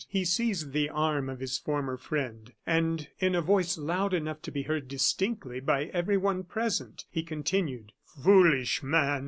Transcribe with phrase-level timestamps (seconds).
[0.09, 4.49] He seized the arm of his former friend, and in a voice loud enough to
[4.49, 9.19] be heard distinctly by everyone present, he continued: "Foolish man!